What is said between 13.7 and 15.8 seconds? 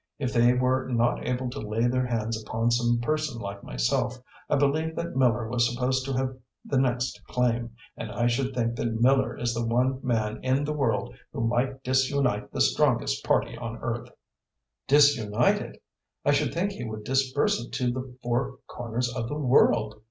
earth." "Disunite